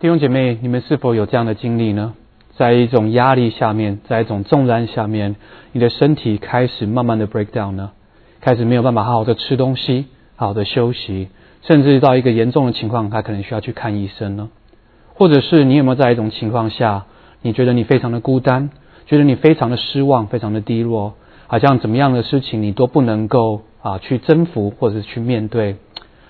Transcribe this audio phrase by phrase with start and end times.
[0.00, 2.14] 弟兄姐妹，你们是否有这样的经历呢？
[2.56, 5.36] 在一种压力下面，在一种重担下面，
[5.72, 7.90] 你的身体开始慢慢的 break down 呢？
[8.40, 10.06] 开始没有办法好好的吃东西，
[10.36, 11.28] 好好的休息，
[11.60, 14.48] 甚至到一个严重的情况，他可能需要去看医生呢？
[15.12, 17.04] 或者是你有没有在一种情况下，
[17.42, 18.70] 你觉得你非常的孤单，
[19.04, 21.12] 觉得你非常的失望，非常的低落，
[21.46, 25.76] 好像怎么样的事情你都不能够啊去征服或者去面对，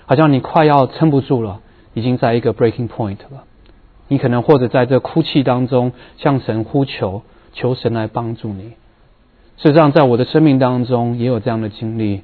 [0.05, 1.61] 好像你快要撑不住了，
[1.93, 3.45] 已经在一个 breaking point 了。
[4.11, 7.21] 你可能或者在这哭泣当中向神呼求，
[7.53, 8.73] 求神来帮助你。
[9.55, 12.23] 事实上，在我的生命当中也有这样的经历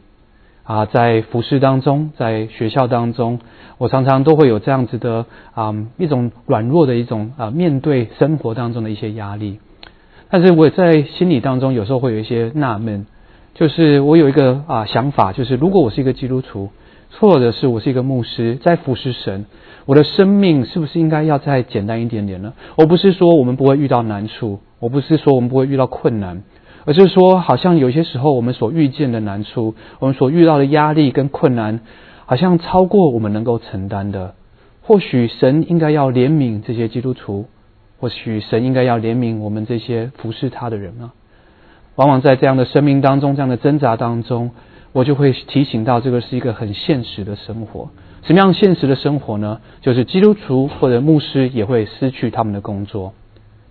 [0.64, 3.40] 啊，在服饰当中，在学校当中，
[3.78, 9.62] 我常常都会有这样子的啊一种软弱的一种啊面对生活当中的一些压力。
[10.30, 13.06] 但是我在心里当中有时候会有一些纳闷，
[13.54, 16.70] 就是我有一个啊想法，就是如果我是一个基督徒，
[17.18, 19.46] 或者是我是一个牧师，在服侍神。
[19.88, 22.54] 我的生命是不是应该要再简单一点点呢？
[22.76, 26.44] 我不是说我们不会遇到难处，我不是说我们不会遇到困难，
[26.86, 31.80] 而是说，好像有些时候我们所遇见的难处，我们所遇到的压力跟困难，
[32.26, 34.36] 好像超过我们能够承担的。
[34.82, 37.46] 或许神应该要怜悯这些基督徒，
[38.00, 41.14] 或许神应该要怜悯我们这些服侍他的人啊。
[41.96, 44.52] 往往在这样的生命当中，这样的挣扎当中，
[44.92, 47.90] 我就会提醒到，这个是一个很现实的生活。
[48.28, 49.62] 什么样现实的生活呢？
[49.80, 53.14] 就是基督徒或者牧师也会失去他们的工作，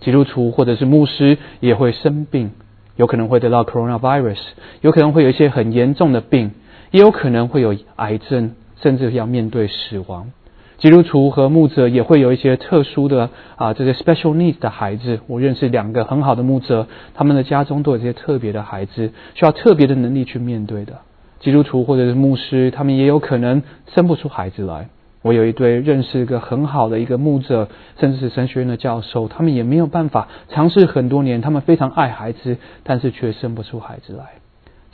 [0.01, 2.53] 基督徒或者是牧师也会生病，
[2.97, 4.39] 有可能会得到 coronavirus，
[4.81, 6.53] 有可能会有一些很严重的病，
[6.91, 10.33] 也有可能会有癌症，甚至要面对死亡。
[10.79, 15.21] 基督徒和牧者也会有一些特殊的啊，这些 special needs 的孩子。
[15.27, 21.01] 我认识两个很好的牧者，他们的家中都有这些特别的孩子，需要特别的能力去面对的。
[21.47, 23.63] 基督徒或者是牧师，他们也有可能
[23.95, 24.89] 生不出孩子来。
[25.23, 27.69] 我有一对认识一个很好的一个牧者，
[28.01, 34.25] 甚至是神学院的教授，他们也没有办法尝试很多年，他们非常爱孩子，但是却生不出孩子来。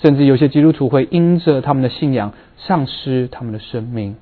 [0.03, 4.17] 甚至有些基督徒会因着他们的信仰丧失他们的生命。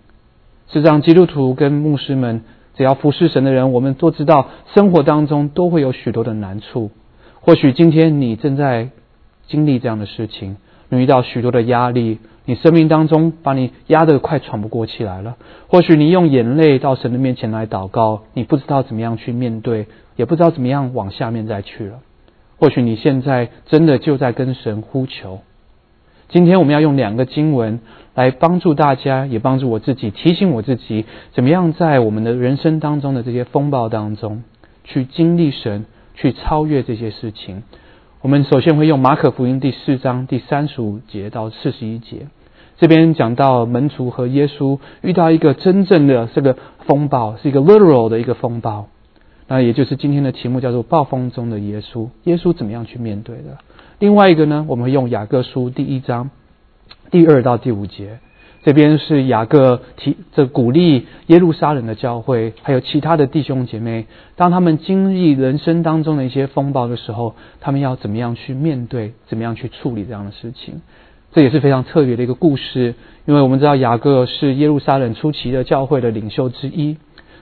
[0.73, 2.43] 实上，基督徒跟牧师们，
[2.77, 6.93] 只要服侍神的人，我们都知道，生活当中都会有许多的难处。
[7.41, 8.91] 或许今天你正在
[9.49, 10.59] 经历这样的事情。
[10.91, 15.37] 你遇到许多的压力，你生命当中把你压得快喘不过气来了。
[15.69, 19.87] 或许你用眼泪到神的面前来祷告，你不知道怎么样去面对，
[20.17, 22.01] 也不知道怎么样往下面再去了。
[22.59, 25.41] 或许你现在真的就在跟神呼求。
[26.29, 27.81] 今天我们要用两个经文
[28.15, 34.43] 来帮助大家，也帮助我自己，提醒我自己，怎么样在我们的人生当中的这些风暴当中，
[34.85, 37.63] 去经历神，去超越这些事情。
[38.23, 42.27] 我们首先会用马可福音第四章第三十五节到四十一节，
[42.77, 48.89] 这边讲到门徒和耶稣遇到一个真正的这个风暴，是一个 literal 的一个风暴，
[49.49, 53.57] 那也就是今天的题目叫做暴风中的耶稣，耶稣怎么样去面对的？
[53.99, 56.29] 另外一个呢，我们会用雅各书第一章
[57.11, 58.19] 第二到第五节。
[58.63, 64.07] 这边是雅各提这鼓励耶路撒冷的教会，还有其他的弟兄姐妹，
[64.37, 70.83] 当他们经历人生当中的一些风暴的时候，他们要怎么样去面对，怎么样去处理这样的事情？
[71.33, 72.95] 这也是非常特别的一个故事，
[73.25, 76.97] 因为我们知道雅各是耶路撒冷初期的教会的领袖之一。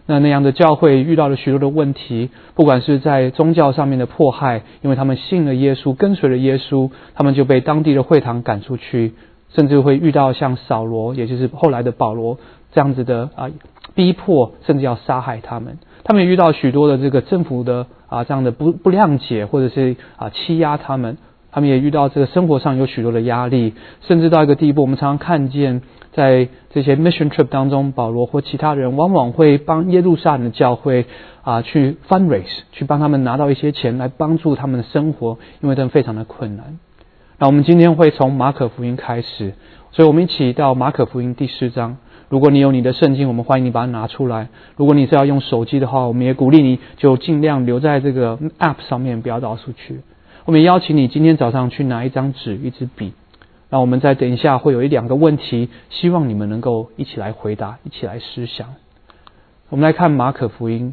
[0.07, 9.15] 那那样的教会遇到了许多的问题，不管是在宗教上面的迫害，因为他们信了耶稣，跟随了耶稣，他们就被当地的会堂赶出去。
[9.51, 12.39] 甚至会遇到像扫罗，也就是后来的保罗
[12.73, 13.51] 这样子的啊
[13.95, 15.79] 逼迫，甚至要杀害他们。
[16.05, 21.19] 他们也遇到许多的这个政府的啊这样的不不谅解，或者是啊欺压他们。
[21.51, 23.73] 他们也遇到这个生活上有许多的压力，
[24.03, 25.81] 甚至到一个地步，我们常常看见
[26.13, 31.07] 在这些 mission trip 当中，保罗或其他人往往会帮耶路撒冷的教会
[31.43, 36.79] 啊去 fundraise，去帮他们拿到一些钱来帮助他们的生活，因为他们非常的困难。
[37.41, 39.55] 那我们今天会从马可福音开始，
[39.93, 41.97] 所以我们一起到马可福音第四章。
[42.29, 44.49] 如果你有你的圣经，我们欢迎你把它拿出来。
[44.75, 50.01] 如果你是要用手机的话，我们也鼓励你就尽量留在这个 App 上面，不要到处去。
[50.47, 53.13] 我们邀请你今天早上去拿一张纸、一支笔。
[53.71, 58.75] 那我们再等一下会有一两个问题，希望你们能够一起来回答，一起来思想。
[59.69, 60.93] 我们来看马可福音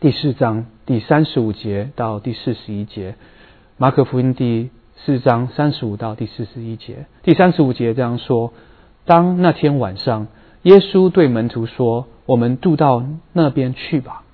[0.00, 3.14] 第四章第三十五节到第四十一节。
[3.76, 4.70] 马可福音第。
[5.06, 8.52] 四章三十五到第四十一节，第三十五节这样说：
[9.06, 10.26] 当那天晚上，
[10.62, 13.02] 耶稣对门徒说：“我们渡到
[13.32, 14.24] 那边去吧。”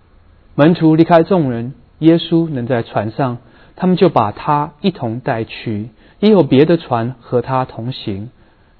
[0.56, 3.38] 门徒离开众人，耶稣能在船上，
[3.76, 5.90] 他们就把他一同带去。
[6.18, 8.30] 也有别的船和他同行。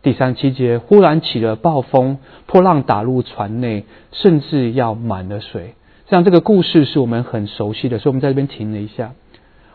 [0.03, 5.75] 第三七节，忽然起了暴风，波浪打入船内，甚至要满了水。
[6.09, 9.12] 像这个故事是我们很熟悉的，所以我们在这边停了一下。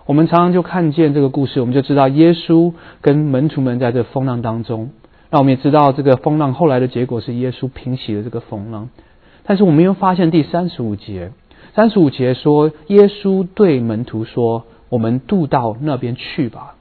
[0.05, 4.89] 我们常常就看见这个故事，我们就知道耶稣跟门徒们在这风浪当中。
[5.29, 8.89] 那我们也知道，这个风浪后来的结果是耶稣平息了这个风浪。
[9.43, 11.31] 但是我们又发现第三十五节，
[11.73, 16.75] 三十五节说，耶稣对门徒说：“我们渡到那边去吧。”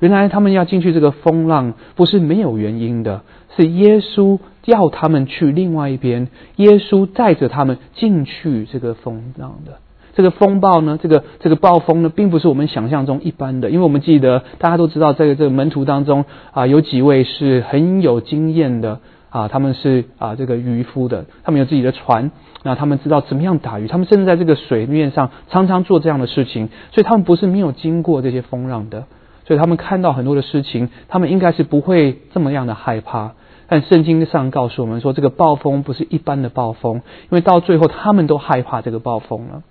[0.00, 3.22] 原来他们要进去这个风浪，不是没有原因的，
[3.56, 9.78] 是耶稣要他们去另外一边，耶稣带着他们进去这个风浪的。
[10.14, 13.70] 这个风暴呢，这个这个暴风呢，并不是我们想象中一般的。
[13.70, 19.00] 因为我们记得，大家都知道，在这个门徒当中啊，有几位是很有经验的
[19.30, 22.30] 啊，他们是啊这个渔夫的，他们有自己的船，
[22.62, 29.06] 那他们知道怎么样打鱼，他们甚至在这个水面上常常做这样的事情，所以他们不是没有经过这些风浪的，
[29.44, 33.32] 所以他们看到很多的事情，他们应该是不会这么样的害怕。
[33.66, 39.62] 但圣经上告诉我们说，这个暴风不是一般的暴风，因为到最后他们都害怕这个暴风了。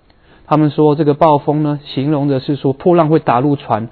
[0.46, 3.88] 他们说这个暴风呢，形容的是说破浪会打入船，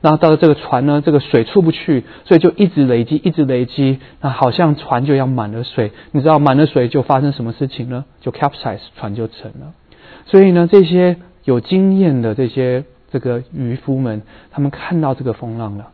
[0.00, 5.90] 然后到了这个船呢，这个水出不去，所以就一直累积，一直累积，那好像船就要满了水。
[6.12, 8.04] 你知道满了水就发生什么事情呢？
[8.20, 9.72] 就 capsize 船就沉了。
[10.26, 15.88] 所以呢，这些有经验的这些这个渔夫们，他们看到这个风浪了，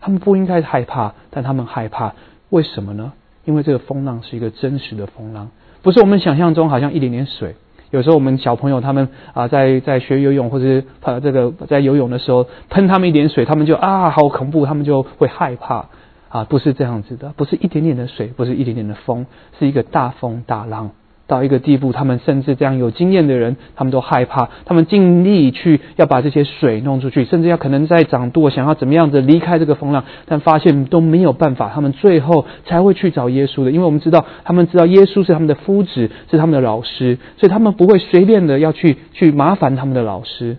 [0.00, 2.14] 他们不应该害怕，但他们害怕，
[2.50, 3.12] 为什么呢？
[3.44, 5.50] 因为这个风浪是一个真实的风浪，
[5.82, 7.56] 不是我们想象中好像一点点水。
[7.90, 15.86] 有时候我们小朋友他们啊，在在学游泳或者是呃这个在游泳的时候喷他们一点水，他们就啊好恐怖，他们就会害怕
[16.28, 19.26] 啊，不是这样子的，不是一点点的水，不是一点点的风，
[19.58, 20.90] 是一个大风大浪。
[21.26, 40.58] 到一个地步，他们甚至这样有经验的人，他们都害怕，他们尽力去要把这些水弄出去，甚至要可能在掌舵，想要怎么样子离开这个风浪，但发现都没有办法，他们最后才会去找耶稣的，因为我们知道，他们知道耶稣是他们的夫子，是他们的老师，所以他们不会随便的要去去麻烦他们的老师，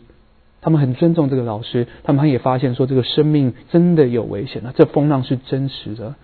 [0.61, 6.15] 他们很尊重这个老师，他们也发现说这个生命真的有危险了，这风浪是真实的。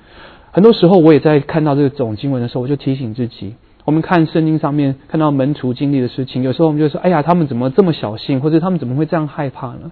[0.51, 3.55] 很多时候我也在看到这个总经文的时候，我就提醒自己。
[3.85, 9.91] 我们看圣经上面看到门徒经历的事情，有时候我们就说：“哎呀，他们怎么这么小心，或者他们怎么会这样害怕呢？”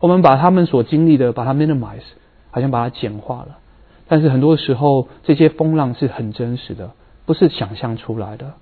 [0.00, 2.02] 我们把他们所经历的，把它 minimize，
[2.50, 3.58] 好像把它简化了。
[4.08, 6.90] 但是很多时候，这些风浪是很真实的，
[7.24, 8.54] 不是想象出来的。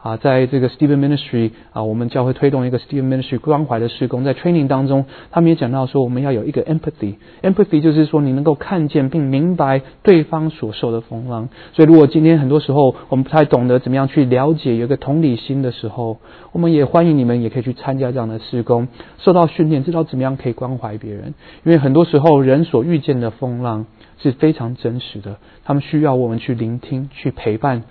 [0.00, 11.48] 啊，在这个 Stephen Ministry 啊，我们教会推动一个 Stephen Ministry 关怀的施工，在 training 当中，他们也讲到说，我们要有一个 empathy，empathy 就是说你能够看见并明白对方所受的风浪。
[11.72, 16.18] 所以，如果今天很多时候我们不太懂得怎么样去了解，有一个同理心的时候，
[16.52, 18.86] 我们也欢迎你们也可以去参加这样的施工，
[19.18, 21.34] 受到训练，知道怎么样可以关怀别人。
[21.64, 23.86] 因为很多时候人所遇见的风浪
[24.22, 27.82] 是非常真实的，他们需要我们去聆听，去陪伴。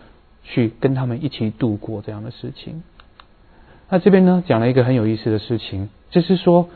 [0.47, 2.81] 去跟他们一起度过这样的事情。
[3.89, 6.69] 那这边呢，讲了一个很有意思的事情，就是说，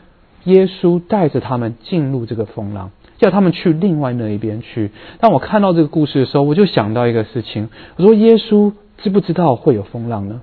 [0.44, 4.90] 耶稣带着他们进入这个风浪，叫他们去另外那一边去。
[5.20, 10.42] 当我看到这个故事的时候，我就想到一个事情，我说：耶稣知不知道会有风浪呢？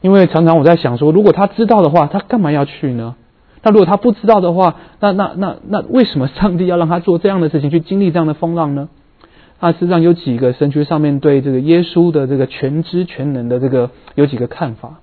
[0.00, 3.16] 因为常常我在想说，如果他知道的话，他干嘛要去呢？
[3.62, 8.88] 那如果他不知道的话，那那那那为什么上帝要让他做这样的事情，去经历这样的风浪呢？
[9.60, 15.00] 啊，实际上有几个神学上面对这个耶稣的这个全知全能的这个有几个看法。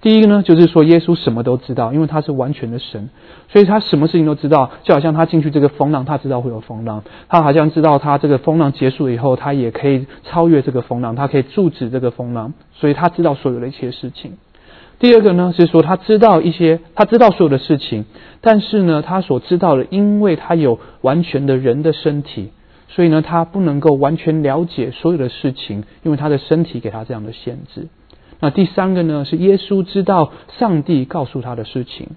[0.00, 3.10] 第一个呢，就是说耶稣什么都知道，因为他是完全的神，
[3.48, 4.70] 所以他什么事情都知道。
[4.84, 14.38] 就好像他进去这个风浪，他知道会有风浪，他好像知道他这个风浪结束以后，他也可以超越这个风浪，他可以阻止这个风浪，所以他知道所有的一切事情。
[15.00, 18.04] 第二个呢，是说他知道一些，他知道所有的事情，
[18.40, 22.52] 但是呢，他所知道的，因为他有完全的人的身体。
[22.88, 27.88] 所以呢，他不能够完全了解所有的事情，因为他的身体给他这样的限制。
[28.40, 32.08] 那第三个呢，是耶稣知道上帝告诉他的事情，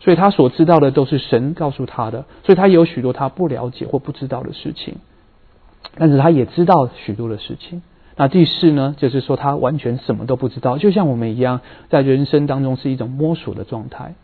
[0.00, 4.96] 所以他所知道的都是神告诉他的，所以他有许多他不了解或不知道的事情，
[5.96, 7.82] 但是他也知道许多的事情。
[8.16, 14.14] 那第四呢，就是说他完全什么都不知道，就像我们一样，在人生当中是一种摸索的状态。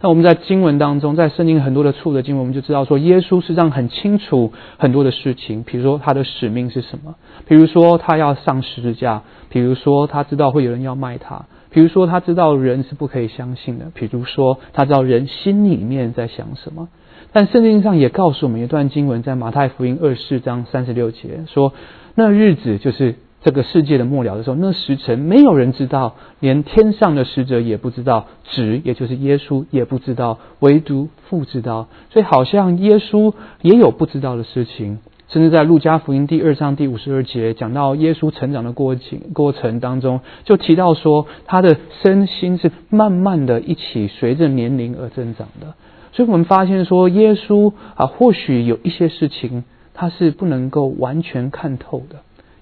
[0.00, 7.16] 那我们在经文当中，在圣经很多的处的经文，我们就知道说，耶稣实际上很清楚很多的事情，比如说他的使命是什么，
[7.48, 16.88] 比如说他要上十字架，比如说他知道会有人要卖他，比如说他知道人是不可以相信的，比如说他知道人心里面在想什么。
[17.32, 21.72] 但圣经上也告诉我们一段经文，在马太福音二十四章三十六节说，
[22.14, 23.16] 那日子就是。
[23.40, 31.88] 这个世界的末了的时候，那时辰没有人知道，连天上的使者也不知道，子也就是耶稣也不知道，唯独父知道。
[32.10, 45.74] 所以好像耶稣也有不知道的事情，甚至在路加福音第二章第五十二节讲到耶稣成长的过程过程当中，就提到说他的身心是慢慢的一起随着年龄而增长的。
[46.12, 49.62] 所以我们发现说，耶稣啊，或许有一些事情
[49.94, 52.16] 他是不能够完全看透的，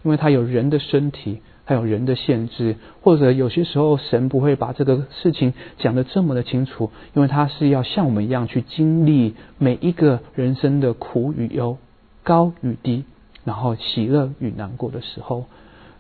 [0.07, 11.77] 因为他有人的身体，还有人的限制，或者有些时候神不会把这个事情讲得这么的清楚，因为他是要像我们一样去经历每一个人生的苦与忧。
[12.23, 13.05] 高与低，
[13.45, 15.45] 然后喜乐与难过的时候，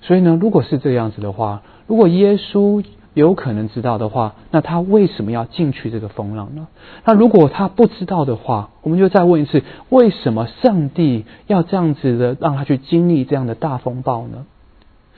[0.00, 2.84] 所以呢，如果是这样子的话，如果耶稣
[3.16, 6.66] 有可能知道的话，那他为什么要进去这个风浪呢？
[7.06, 14.44] 那如果他不知道的话，我们就再问一次：为什么上帝要这样子的让他去经历这样的大风暴呢？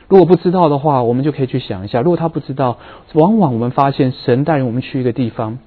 [0.07, 2.79] 如果不知道的话，我们就可以去想一下：如果他不知道，
[3.15, 5.59] 往往我们发现神带领我们去一个地方。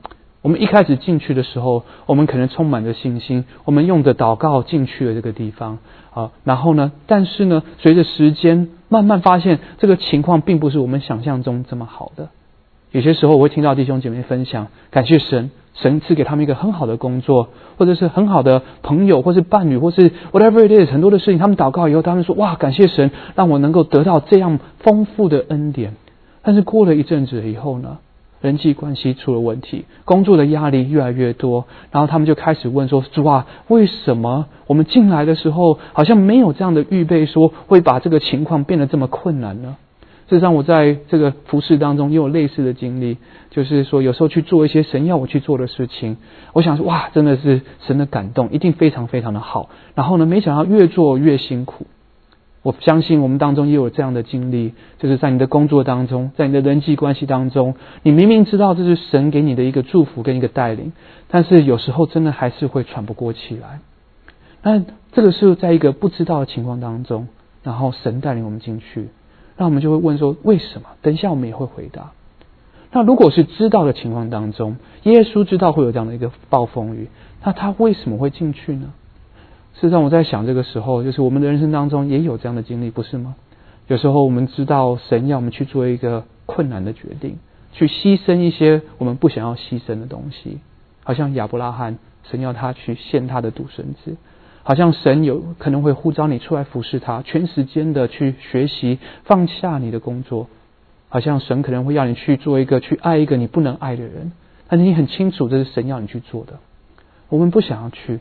[0.41, 5.79] 我们一开始进去的时候，我们可能充满着信心，我们用着祷告进去了这个地方
[6.13, 6.31] 啊。
[6.45, 12.27] 然后呢，但是呢，随着时间慢慢发现，这个情况并不是我们想象中这么好的。
[12.91, 25.95] 有些时候，我会听到弟兄姐妹分享，感谢神，神赐给他们一个很好的工作，或者是很好的朋友，或是伴侣，或是 whatever it is，很多的事情，他们祷告以后，他们说：“哇，感谢神，让我能够得到这样丰富的恩典。”
[26.43, 27.99] 但是过了一阵子以后呢？
[28.41, 39.77] 人际关系出了问题，工作的压力越来越多，然后他们就开始问说：“主啊，为什么我们进来的时候好像没有这样的预备，说会把这个情况变得这么困难呢？”
[40.27, 43.17] 事实上，我在这个服饰当中也有类似的经历，
[43.49, 46.15] 就是说有时候去做一些神要我去做的事情，
[46.53, 49.69] 我想说哇，真的是神的感动，一定非常非常的好。
[49.93, 51.85] 然后呢，没想到越做越辛苦。
[52.63, 60.93] 我相信我们当中也有这样的经历，就是在你的工作当中，在你的人际关系当中，你明明知道这是神给你的一个祝福跟一个带领，
[61.27, 63.79] 但是有时候真的还是会喘不过气来。
[64.61, 67.27] 那这个是在一个不知道的情况当中，
[67.63, 69.09] 然后神带领我们进去，
[69.57, 70.89] 那我们就会问说为什么？
[71.01, 72.11] 等一下我们也会回答。
[72.91, 77.07] 那如果是知道的情况当中，耶稣知道会有这样的一个暴风雨，
[77.43, 78.93] 那他为什么会进去呢？
[79.73, 83.35] 事实上，我在想，这个时候就是我们的人生当中也有这样的经历，不是吗？
[83.87, 87.39] 有时候我们知道神要我们去做一个困难的决定，
[87.73, 90.59] 去牺牲一些我们不想要牺牲的东西，
[91.03, 91.97] 好像亚伯拉罕，
[92.29, 94.17] 神要他去献他的独生子；
[94.63, 100.47] 好像神有可能会呼召你出来服侍他，全时间的去学习，放下你的工作；
[101.09, 104.31] 好像神可能会要你去做一个去爱一个你不能爱的人，
[104.67, 106.59] 但是你很清楚这是神要你去做的，
[107.29, 108.19] 我们不想要去。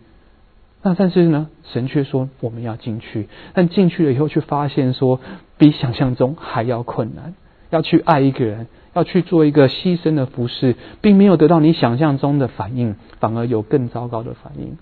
[0.83, 5.21] 那但是呢，神却说我们要进去，但进去了以后，却发现说
[5.59, 7.35] 比想象中还要困难。
[7.69, 14.77] 要去爱一个人，要去做一个牺牲的服饰，并没有得到你想象中的反应，反而有更糟糕的反应。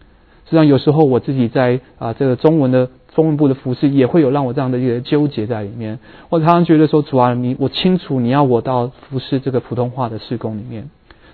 [0.47, 5.99] 实际上，有时候我自己在啊这个中文的中文部的服饰，也会有让我这样的一个纠结在里面。
[6.31, 10.89] 我常常觉得说，主啊，你我清楚你要我到服饰这个普通话的施工里面。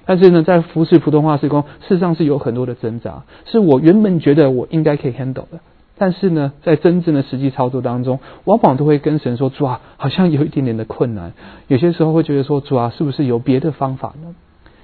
[0.06, 5.60] 但是呢，在服侍普通话施工，事实上是有很多的挣扎，是我原本觉得我应该可以 handle 的。
[5.96, 11.32] 但是呢，在真正的实际操作当中，往往都会跟神说：“主啊，好像有一点点的困难。”
[11.68, 14.34] 有些时候会觉得说：“主啊，是不是有别的方法呢？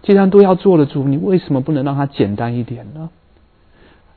[0.02, 3.10] 既然都要做了，主，你为什么不能让它简单一点呢？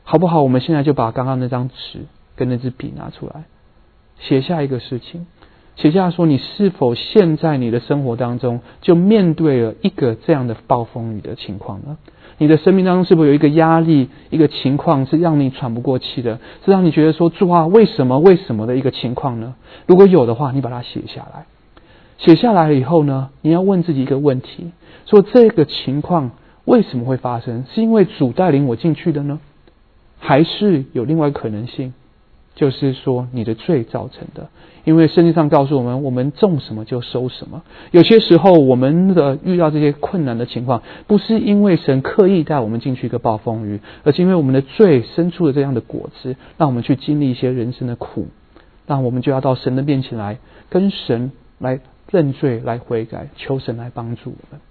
[0.03, 0.43] 好不好？
[0.43, 2.05] 我们现在就把刚刚那张纸
[2.36, 3.45] 跟那支笔拿出来，
[4.19, 5.25] 写下一个事情。
[5.75, 11.98] 写下说，你是否现在你的生活当中就面对了一个这样的暴风雨的情况呢？
[12.38, 19.56] 你的生命当中是否有一个压力、一个情况是让你喘不过气的，是让你觉得说主啊，为什么、为什么的一个情况呢？
[19.86, 21.46] 如果有的话，你把它写下来。
[22.18, 24.72] 写下来以后呢，你要问自己一个问题：
[25.06, 26.32] 说这个情况
[26.65, 27.65] 为什么会发生？
[27.74, 29.39] 是因为主带领我进去的呢，
[30.20, 31.94] 还是有另外可能性？
[32.55, 34.50] 就是说，你的罪造成的，
[34.83, 37.63] 因为圣经上告诉我们，我们种什么就收什么。
[37.91, 48.27] 有些时候，我们的遇到这些困难的情况，不是因为神刻意带我们进去一个暴风雨，而是因为我们的罪生出了这样的果子，让我们去经历一些人生的苦，
[48.86, 50.38] 那我们就要到神的面前来，
[50.69, 51.79] 跟神来
[52.12, 54.62] 认罪、来悔改，求神来帮助我们。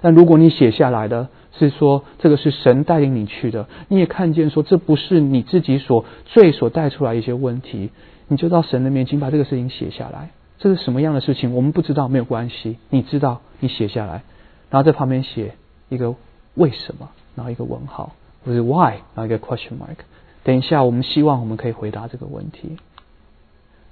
[0.00, 7.90] 但如果你写下来的，是说这个是神带领你去的，你也看见说这不是你自己所罪所带出来一些问题，
[8.28, 10.30] 你就到神的面前把这个事情写下来。
[10.58, 11.54] 这是什么样的事情？
[11.54, 12.78] 我们不知道，没有关系。
[12.88, 14.22] 你知道，你写下来，
[14.70, 15.54] 然后在旁边写
[15.88, 16.14] 一个
[16.54, 18.12] 为什么，然后一个问号，
[18.44, 19.96] 或者 why，然后一个 question mark。
[20.42, 22.76] 等一下，我们希望我们可以回答这个问题。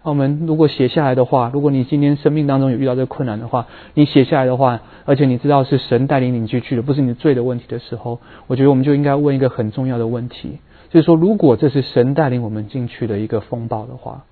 [0.05, 8.19] 我们如果写下来的话，如果你今天生命当中有遇到这个困难的话，你写下来的话，而且你知道是神带领你进去的，不是你罪的问题的时候，
[8.49, 10.59] 我觉得我们就应该问一个很重要的问题：
[10.91, 14.25] 就是说，如果这是神带领我们进去的一个风暴的话，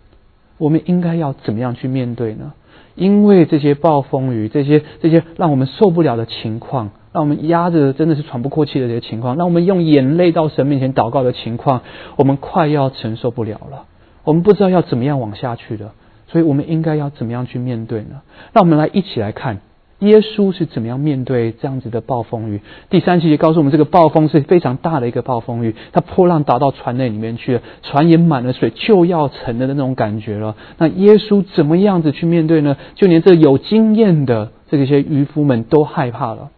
[0.59, 2.53] 我们应该要怎么样去面对呢？
[2.97, 11.83] 因为这些暴风雨，这些这些让我们受不了的情况，让我们压着真的是喘不过气的这些情况，让我们用眼泪到神面前祷告的情况，
[12.17, 13.85] 我们快要承受不了了。
[14.25, 15.93] 我们不知道要怎么样往下去的，
[16.29, 18.23] 所以我们应该要怎么样去面对呢？
[18.53, 19.61] 让我们来一起来看。
[20.01, 22.63] 耶稣是怎么样面对这样子的暴风雨？
[22.89, 30.57] 第三节告诉我们，这个暴风是非常大的一个暴风雨，它波浪打到船内里面去了，船也满了水，就要沉了的那种感觉了。
[30.79, 32.79] 那耶稣怎么样子去面对呢？
[32.95, 36.49] 就连这有经验的这些渔夫们都害怕了。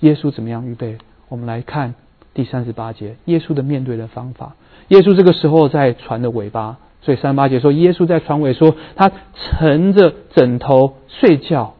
[0.00, 0.98] 耶稣怎么样预备？
[1.30, 1.94] 我们来看
[2.34, 4.54] 第三十八节，耶稣的面对的方法。
[4.88, 11.74] 耶稣这个时候在船的尾巴，所以三八节说，耶稣在船尾说，他乘着枕头睡觉。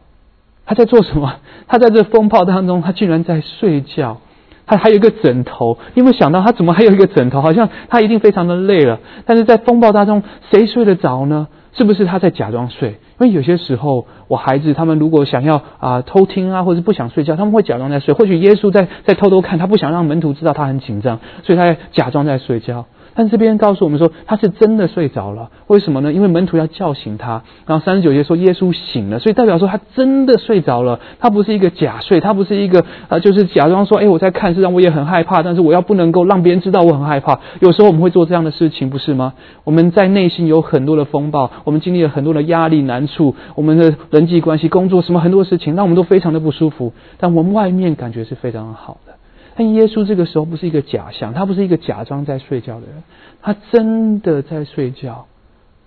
[0.65, 1.35] 他在做什么？
[1.67, 4.17] 他在这风暴当中，他竟然在睡觉。
[4.65, 7.41] 他还有一个枕头，你有没有想到他怎么还有一个枕头？
[7.41, 8.99] 好像他一定非常的累了。
[9.25, 11.47] 但是在风暴当中，谁睡得着呢？
[11.73, 12.91] 是不是他在假装睡？
[13.19, 18.13] 因为有些时候，我孩子他们如果想要啊偷听啊，或者不想睡觉，他们会假装在睡。
[18.13, 22.85] 或许耶稣在在偷偷看，他不想让门徒知道他很紧张，所以他假装在睡觉。
[23.15, 25.51] 但这边告诉我们说，他是真的睡着了。
[25.67, 26.11] 为什么呢？
[26.11, 27.43] 因为门徒要叫醒他。
[27.65, 30.99] 然后三十九节说耶稣醒了，所以代表说他真的睡着了。
[31.19, 37.39] 他不是一个假睡，他不是一个呃，就是假装说，哎，我在看，实际上我也很害怕，但是我要不能够让别人知道我很害怕。
[37.59, 39.33] 有时候我们会做这样的事情，不是吗？
[39.63, 46.93] 我们在内心有很多的风暴，我们经历了很多的压力难处，我们的人际关系、工作什么很多事情，让我们都非常的不舒服。
[47.19, 49.13] 但我们外面感觉是非常好的。
[49.55, 53.03] 但耶稣这个时候不是一个假象，他不是一个假装在睡觉的人，
[53.41, 55.25] 他真的在睡觉，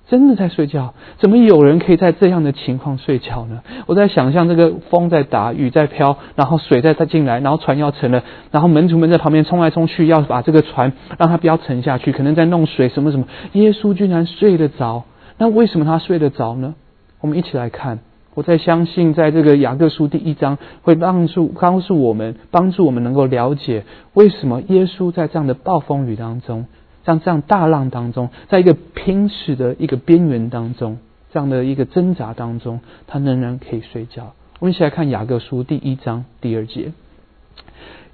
[0.08, 0.94] 真的在睡觉。
[1.18, 3.62] 怎么有人可以在这样的情况睡觉呢？
[3.86, 13.26] 我在想象这个风在打，雨在飘，然后水在它进来，然后船要沉了，然后门徒们在旁边冲来冲去，要把这个船让它不要沉下去，可能在弄水什么什么。
[13.52, 15.04] 耶稣居然睡得着，
[15.38, 16.76] 那为什么他睡得着呢？
[17.20, 17.98] 我们一起来看。
[18.36, 26.66] 我在相信，在这个雅各书第一章会帮助告诉我们，帮助我们能够了解为什么耶稣在这样的暴风雨当中，
[27.06, 30.98] 像这样大浪当中，在一个濒死的一个边缘当中，
[31.32, 34.34] 这样的一个挣扎当中，他仍然可以睡觉。
[34.58, 36.92] 我们一起来看雅各书第一章第二节。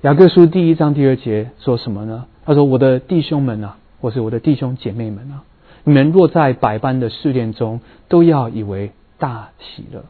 [0.03, 2.27] 雅各书第一章第二节说什么呢？
[2.45, 5.43] 他说：“我的弟兄们啊，或是我的弟兄姐妹们啊，
[5.83, 10.03] 你们若在百般的试炼中，都要以为。”大喜乐。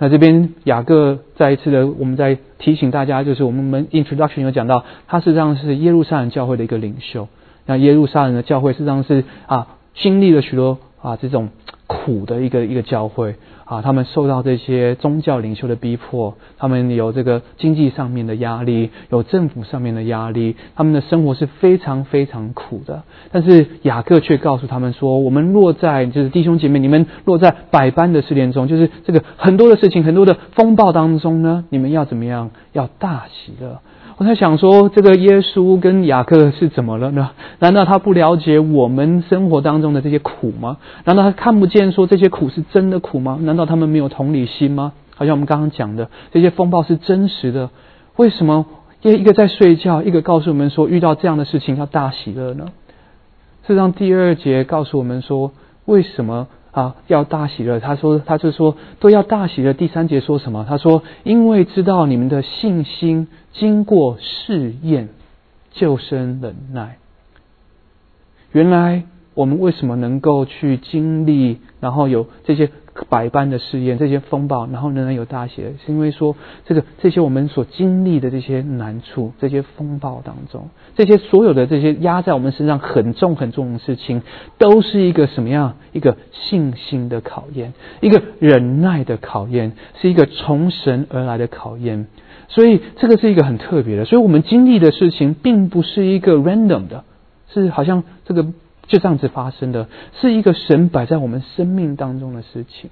[0.00, 7.28] 那这边雅各再一次的，我们在提醒大家，就是我们们 introduction 有讲到，他实际上是耶路撒冷教会的一个领袖。
[7.66, 11.50] 那耶路撒冷的教会实际上是啊，经历了许多啊这种
[11.86, 13.34] 苦的一个一个教会。
[13.70, 23.04] 啊，他们受到这些宗教领袖的逼迫，他们有这个经济上面的压力，有政府上面的压力，他们的生活是非常非常苦的。
[23.30, 32.50] 但是雅各却告诉他们说：“我们落在就是弟兄姐妹，你们落在百般的试炼中，就是这个很多的事情、很多的风暴当中呢，你们要怎么样？
[32.72, 33.78] 要大喜乐。”
[34.20, 37.30] 我在想说，这个耶稣跟雅各是怎么了呢？
[37.58, 40.76] 难道他不了解我们生活当中的这些苦吗？
[41.06, 43.38] 难道他看不见说这些苦是真的苦吗？
[43.40, 44.92] 难道他们没有同理心吗？
[45.16, 47.70] 好像我们刚刚讲的，这些风暴是真实的，
[48.16, 48.66] 为什么
[49.00, 52.66] 一一个在睡觉，一个告诉我们说遇到这样的事情要大喜乐呢？
[53.66, 55.52] 事实上，第二节告诉我们说，
[55.86, 56.46] 为什么？
[56.72, 57.80] 啊，要大喜了。
[57.80, 59.74] 他说，他就说都要大喜了。
[59.74, 60.66] 第三节说什么？
[60.68, 65.08] 他说，因为知道你们的信心经过试验，
[65.70, 66.98] 就生忍耐。
[68.52, 69.04] 原来
[69.34, 72.70] 我们为什么能够去经历，然后有这些？
[73.08, 76.36] 百般的试验，这些风暴，然后仍然有大写，是因为说
[76.66, 84.22] 这个这些我们所经历的这些难处，这些风暴当中，这些所有的这些压在我们身上很重很重的事情，
[84.58, 85.76] 都是一个什么样？
[85.92, 92.06] 一个信心的考验，一个忍耐的考验，是一个从神而来的考验。
[92.48, 97.04] 所以这个是一个很特别的，所以我们经历的事情，并不是一个 random 的，
[97.52, 98.46] 是好像这个。
[98.90, 99.86] 就这样子发生的，
[100.20, 102.90] 是一个神摆在我们生命当中的事情。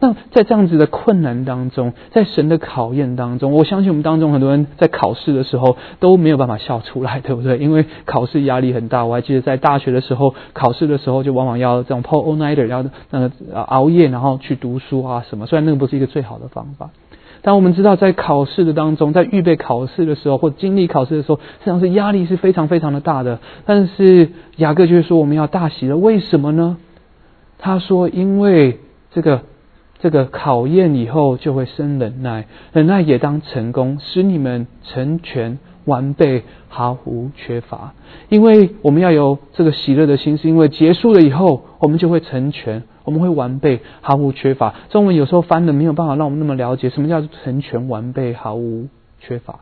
[0.00, 7.58] 那在这样子的困难当中，在神的考验当中，我相信我们当中很多人在考试的时候都没有办法笑出来，对不对？
[7.58, 9.04] 因为考试压力很大。
[9.04, 15.46] 我还记得在大学的时候，考试的时候就往往要这种 pull all nighter，要那个熬夜，然后去读书啊什么。
[15.46, 16.90] 虽然那个不是一个最好的方法。
[17.46, 23.38] 但我们知道，在考试的当中，在预备考试的时候，或经历考试的时候，实际上是压力是非常非常的大的。
[23.66, 25.98] 但是雅各就是说，我们要大喜了。
[25.98, 26.78] 为什么呢？
[27.58, 28.80] 他说，因为
[29.10, 29.42] 这个
[29.98, 37.94] 这个考验以后就会生忍耐，忍耐也当成功，使你们成全完备，毫无缺乏。
[38.28, 44.74] 因为我们要有这个喜乐的心，是因为结束了以后，我们就会成全，我们会完备，毫无缺乏。
[44.90, 48.88] 中文有时候翻的没有办法让我们那么了解，什么叫成全、完备、毫无
[49.20, 49.60] 缺乏。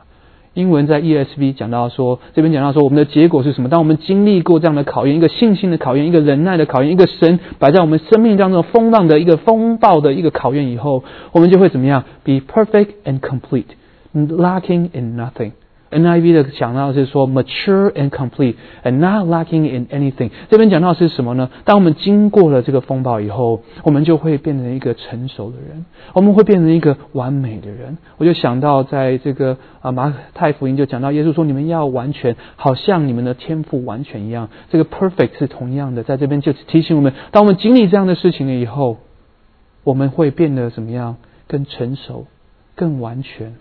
[0.55, 3.71] 英文在 ESV 讲到说，这边讲到说，我们的结果是什么？
[3.71, 13.65] 当我们经历过这样的考验，一个信心的考验，一个忍耐的考验，一个神摆在我们生命当中风浪的一个风暴的一个考验以后，我们就会怎么样？Be perfect and complete,
[14.13, 15.53] lacking in nothing.
[15.93, 20.31] NIV 的讲到是说 mature and complete and not lacking in anything。
[20.49, 21.51] 这边讲到是什么呢？
[21.65, 27.99] 当我们经过了这个风暴以后，我们就会变成一个成熟的人，我们会变成一个完美的人。
[28.17, 34.49] 我就想到在这个啊马太福音就讲到耶稣说你们要完全，好像你们的天赋完全一样。
[34.71, 38.97] 这个 perfect 是同样的，在这边就提醒我们，当我们经历这样的事情了以后，
[39.85, 41.17] 我们会变得怎么样？
[41.49, 42.27] 更成熟，
[42.75, 43.57] 更完全。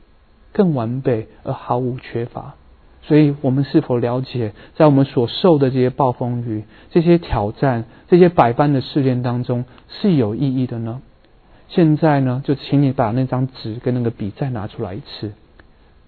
[0.54, 2.56] 更完备而毫无缺乏，
[3.04, 11.02] 所以我们是否了解，在我们所受的这些暴风雨、这些挑战、这些百般的试炼当中是有意义的呢？
[11.70, 15.32] 现在呢，就请你把那张纸跟那个笔再拿出来一次，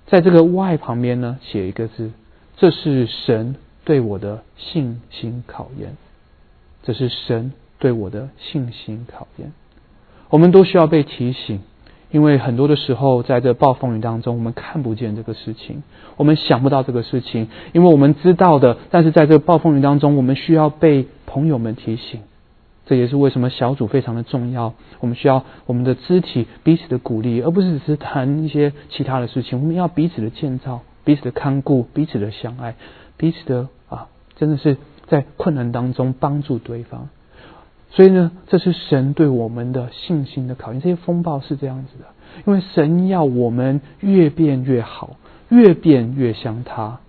[0.08, 2.12] 在这个 Y 旁边呢写一个字，
[2.58, 5.96] 这是神对我的信心考验，
[6.84, 9.54] 这是神对我的信心考验。
[10.30, 11.62] 我们都需要被提醒。
[12.14, 15.82] 因为很多的时候，在这暴风雨当中，我们看不见这个事情，
[16.16, 22.22] 我们想不到这个事情，因为我们知道的，但是在这暴风雨当中，我们需要被朋友们提醒。
[22.86, 24.76] 这也是为什么小组非常的重要。
[25.00, 29.60] 我们需要我们的肢体彼此的鼓励，而不是只是谈一些其他的事情。
[29.60, 32.76] 我们要彼此的建造，彼此的看顾，彼此的相爱，
[33.18, 37.10] 彼此的啊，真的是在困难当中帮助对方。
[37.96, 40.82] 所以呢，这是神对我们的信心的考验。
[40.82, 42.06] 这些风暴是这样子的，
[42.48, 45.18] 因为神要我们越变越好，
[45.50, 47.00] 越变越像他。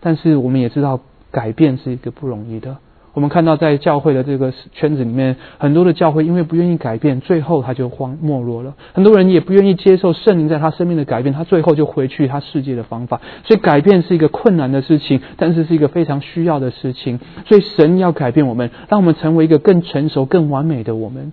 [0.00, 1.00] 但是我们也知道，
[1.30, 2.78] 改变是一个不容易的。
[3.14, 8.74] 我们看到，在教会的这个圈子里面，很多的教会因为不愿意改变，最后他就荒没落了。
[8.92, 13.20] 很多人也不愿意接受圣灵在他生命的改变，他最后就回去他世界的方法。
[13.44, 17.18] 所以，改变是一个困难的事情，但是是一个非常需要的事情。
[17.46, 21.32] 所以，神要改变我们，让我们成为一个更成熟、更完美的我们，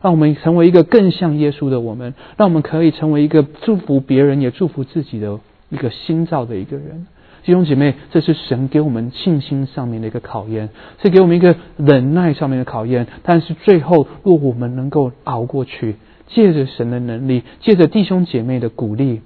[0.00, 7.06] 让我们成为一个更像耶稣的我们，让我们可以成为一个祝福别人也祝福自己的一个新造的一个人。
[7.48, 10.68] 弟兄姐妹，这是神给我们信心上面的一个考验，
[11.02, 13.06] 是给我们一个忍耐上面的考验。
[13.22, 19.22] 但是最后，若我们能够熬过去，借着神的能力，借着弟兄姐妹的鼓励，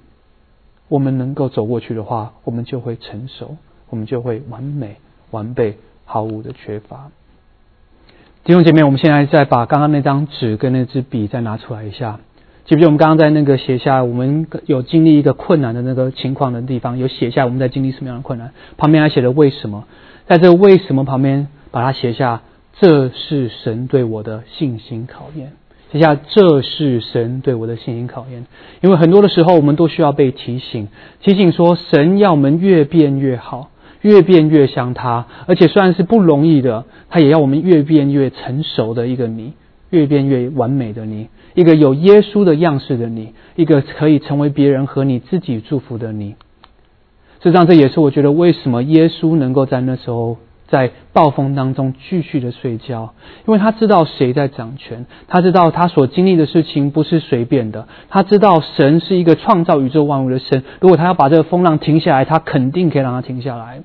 [0.87, 3.57] 我们能够走过去的话，我们就会成熟，
[3.89, 4.95] 我们就会完美、
[5.31, 7.11] 完备、毫无的缺乏。
[8.45, 12.21] 弟兄姐妹，我们现在再把刚刚那张纸跟那支笔再拿出来一下。
[12.65, 18.51] 记不记得我们刚刚在那个写下我们有经历一个困难的那个情况的地方，有写下我们在经历什么样的困难？
[18.77, 19.83] 旁边还写了为什么？
[20.27, 22.41] 在这为什么旁边把它写下，
[22.79, 25.51] 这是神对我的信心考验。
[25.91, 28.45] 写下这是神对我的信心考验，
[28.81, 30.87] 因为很多的时候我们都需要被提醒，
[31.21, 33.71] 提醒说神要我们越变越好，
[34.01, 39.51] 越变越像他，而且虽然是不容易的，他也要我们越变越成熟的一个你。
[39.93, 46.35] 越变越完美的你，一个有耶稣的样式的你，一个可以成为别人和你自己祝福的你。
[47.43, 53.13] 实际上，这也是我觉得为什么耶稣能够在那时候在暴风当中继续的睡觉，
[53.45, 60.63] 因为他知道谁在掌权，他知道他所经历的事情不是随便的，他知道神是一个创造宇宙万物的神。
[60.79, 63.83] 如果他要把这个风浪停下来，他肯定可以让它停下来。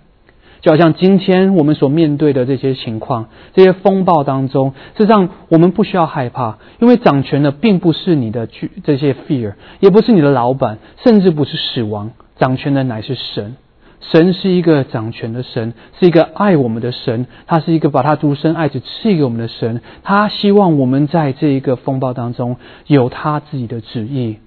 [0.60, 13.56] 就好像今天我们所面对的这些情况，这些风暴当中，事实上我们不需要害怕，因为掌权的并不是你的惧这些 fear，也不是你的老板，甚至不是死亡，掌权的乃是神。
[14.00, 24.38] 神是一个掌权的神，是一个爱我们的神，他是一个把他独生爱子赐给我们的神，他希望我们在这一个风暴当中有他自己的旨意。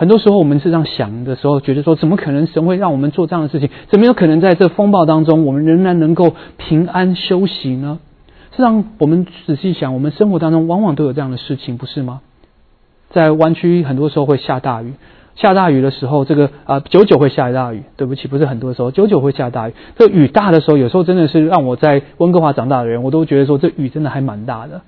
[0.00, 3.68] 很多时候，我们是这样想的时候，觉得说，怎么可能神会让我们做这样的事情？
[3.90, 7.98] 怎么有可能在这风暴当中，我们仍然能够平安休息呢？
[8.52, 12.22] 实际上，我们仔细想，我们生活当中往往都有这样的事情，不是吗？
[13.10, 14.94] 在湾区，很多时候会下大雨。
[15.36, 17.82] 下大雨的时候，这个啊，久久会下大雨。
[17.98, 19.74] 对不起，不是很多时候，久久会下大雨。
[19.98, 24.80] 这雨大的时候，有时候真的是让我在温哥华长大的人，我都觉得说，这雨真的还蛮大的。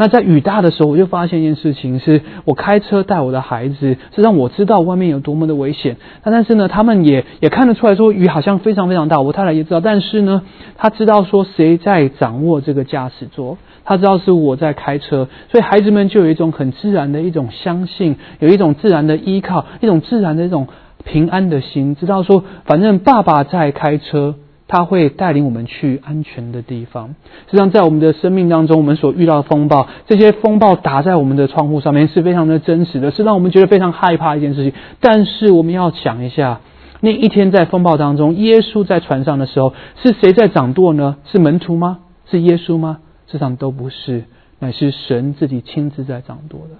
[0.00, 5.98] 那在雨大的时候，我就发现一件事情：是我开车带我的孩子，是让我知道外面有多么的危险。
[6.24, 9.20] 那但是呢，他们也也看得出来说雨好像非常非常大。
[9.20, 10.40] 我太太也知道，但是呢，
[10.78, 20.68] 他知道说谁在掌握这个驾驶座，他知道是我在开车，所以孩子们就有一种很自然的一种相信，有一种自然的依靠，一种自然的一种
[21.04, 24.36] 平安的心，知道说，反正爸爸在开车，
[24.70, 27.16] 他会带领我们去安全的地方。
[27.46, 34.72] 实际上，在我们的生命当中，我们所遇到的风暴，这些风暴打在我们的窗户上面，是非常的真实的，是让我们觉得非常害怕一件事情。
[35.00, 36.60] 但是，我们要想一下，
[37.00, 41.16] 那一天在风暴当中，耶稣在船上的时候，是谁在掌舵呢？
[41.24, 41.98] 是门徒吗？
[42.30, 42.98] 是耶稣吗？
[43.26, 44.24] 实际上都不是，
[44.60, 46.76] 乃是神自己亲自在掌舵的。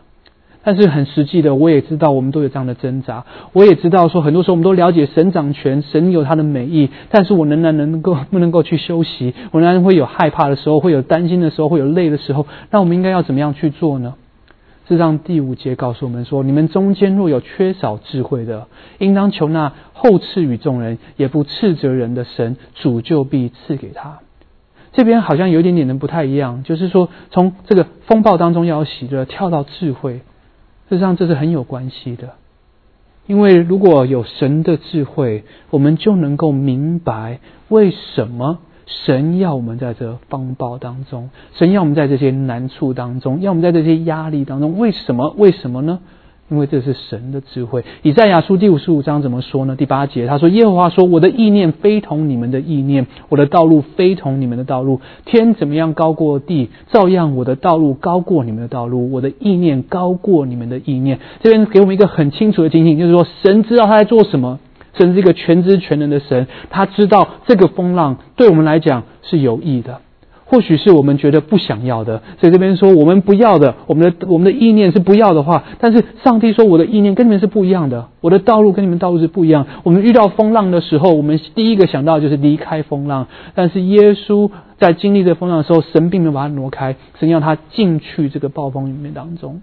[0.62, 3.24] 但是很实际的，我也知道我们都有这样的挣扎。
[3.52, 6.90] 我也知道说，很多时候我们都了解神掌权，神有他的美意。
[7.10, 9.34] 但是我仍然能够 不能够去休息？
[9.52, 12.46] 我仍然会有害怕的时候，会有担心的时候，会有累的时候。
[12.70, 14.14] 那我们应该要怎么样去做呢？
[14.86, 18.66] 是让第五节告诉我们说：你们中间若有缺少智慧的，
[18.98, 24.18] 应当求那后赐予众人，也不斥责人的神，主就必赐给他。
[24.92, 30.20] 这边好像有一点点的不太一样，就是说从这个风暴当中要洗的，跳到智慧。
[30.90, 32.34] 事实上，这是很有关系的，
[33.28, 45.32] 因为如果有神的智慧，我们就能够明白为什么神要我们在这风暴当中，神要我们在这些难处当中，要我们在这些压力当中，为什么？
[45.38, 46.00] 为什么呢？
[46.50, 47.84] 因为这是神的智慧。
[48.02, 49.76] 以赛亚书第五十五章怎么说呢？
[49.76, 55.00] 第八节他说：“耶和华说，我的意念非同你们的意念，我的道路非同你们的道路。
[55.24, 64.58] 天怎么样高过地，照样我的道路高过你们的道路，我的意念高过你们的意念。”这边给我们一个很清楚的提醒，就是说神知道他在做什么，
[64.98, 70.00] 神是一个全知全能的神，他知道这个风浪对我们来讲是有益的。
[70.50, 79.64] 或许是我们觉得不想要的，所以这边说我们不要的，我们的我们的意念是不要的话，但是上帝说我的意念跟你们是不一样的，我的道路跟你们道路是不一样。
[79.84, 89.62] 我们遇到风浪的时候，我们第一个想到就是离开风浪，但是耶稣在经历这风浪的时候，神并没有把它挪开，神要他进去这个暴风里面当中，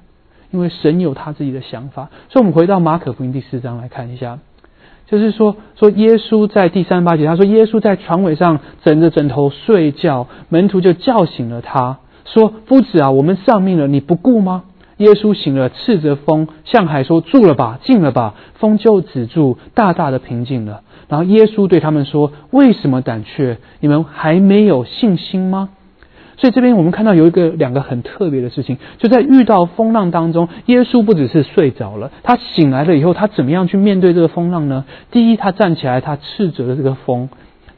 [0.52, 2.10] 因为神有他自己的想法。
[2.30, 4.40] 所以，我们回到马可福音第四章来看一下。
[5.10, 14.64] 就是说，说耶稣在第三八节，他说耶稣在床尾上枕着枕头睡觉，门徒就叫醒了他，说：“夫子啊，我们丧命了，你不顾吗？”
[14.98, 20.82] 耶稣醒了，斥责风，向海说：“住了吧，静了吧。”风就止住，大大的平静了。
[21.08, 23.60] 然后耶稣对他们说：“为什么胆怯？
[23.80, 25.70] 你们还没有信心吗？”
[26.38, 34.86] 所以这边我们看到有一个两个很特别的事情，就在遇到风浪当中，耶稣不只是睡着了，他醒来了以后，他怎么样去面对这个风浪呢？
[35.10, 37.30] 第一，他站起来，他斥责了这个风，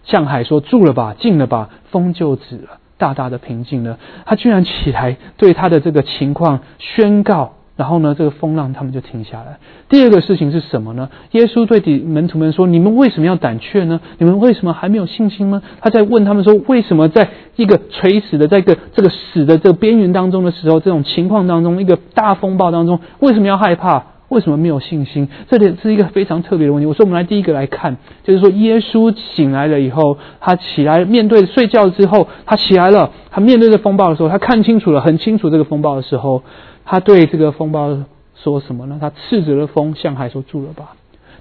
[0.04, 3.98] 向海说：“住了吧，静了吧。”风就止了，大大的平静了。
[4.26, 7.54] 他居然起来对他的这个情况宣告。
[7.80, 9.58] 然后呢，这个风浪他们就停下来。
[9.88, 11.10] 第二个事情是什么呢？
[11.32, 14.02] 耶稣对底门徒们说：“你们为什么要胆怯呢？
[14.18, 24.08] 你们为什么还没有信心呢？”他在问他们说：“为什么在一个垂死的、在一个这个死的这个边缘当中的时候，这种情况当中，一个大风暴当中，为什么要害怕？
[24.28, 25.30] 为什么没有信心？
[25.50, 26.86] 这里是一个非常特别的问题。
[26.86, 36.44] 我说，我们来第一个来看，就是说，耶稣醒来了以后，他起来面对睡觉之后，他起来了，他面对这风暴的时候，他看清楚了，很清楚这个风暴的时候。
[36.92, 37.96] 他对这个风暴
[38.34, 38.98] 说什么呢？
[39.00, 40.96] 他斥责了风，向海说：“住了吧。”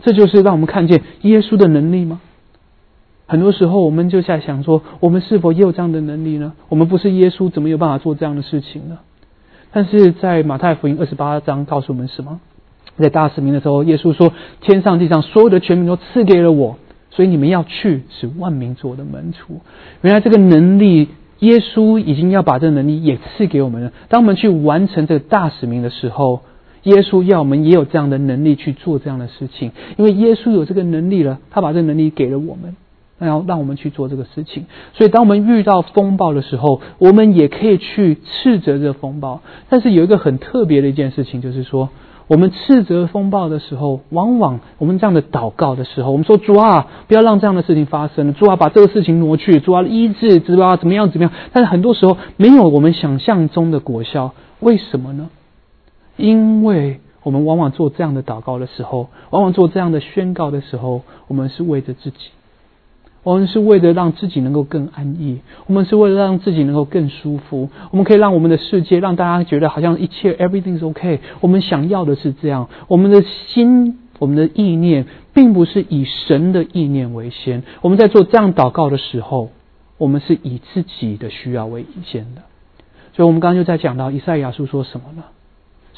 [0.05, 2.21] 这就是让我们看见耶稣的能力吗？
[3.27, 6.53] 很多时候，我们就在想说：我们是否也有这样的能力呢？
[6.69, 8.99] 我们不是耶稣，怎么有办法做这样的事情呢？
[9.73, 12.41] 但是在马太福音二十八章告诉我们什么？
[12.99, 16.77] 在大使命的时候，耶稣说：“天上地上所有的权柄都赐给了我，
[17.11, 19.63] 所以你们要去，使万民做我的门徒。”
[20.03, 21.09] 原来这个能力。
[21.41, 23.93] 耶稣已经要把这能力也赐给我们了。
[24.09, 26.41] 当我们去完成这个大使命的时候，
[26.83, 29.73] 耶稣要我们也有这样的能力去做这样的事情。
[29.97, 32.77] 因为耶稣有这个能力了，他把这能力给了我们，
[33.19, 34.67] 然后让我们去做这个事情。
[34.95, 39.43] 所以，当我们遇到风暴的时候，我们也可以去斥责这风暴。
[39.69, 41.91] 但是有一个很特别的一件事情，就是说。
[42.29, 51.33] 我们斥责风暴的时候，往往我们这样的祷告的时候，我们说主啊，不要让这样的事情发生，主啊，把这个事情挪去，主啊，医治，主啊，怎么样怎么样？
[51.53, 55.31] 但是很多时候没有我们想象中的果效，为什么呢？
[56.17, 62.19] 因为我们往往做这样的祷告的时候，往往做这样的宣告的时候，我们是为着自己。
[63.29, 67.69] 我们是为了让自己能够更安逸，我们是为了让自己能够更舒服。
[67.91, 71.21] 我们可以让我们的世界，让大家觉得好像一切 everything's OK。
[71.43, 77.65] 我们想要的是这样，我们的心、我们的意念，并不是以神的意念为先。
[77.83, 79.51] 我们在做这样祷告的时候，
[79.99, 82.41] 我们是以自己的需要为先的。
[83.13, 85.25] 所以，我们刚刚就在讲到以赛亚书说什么呢？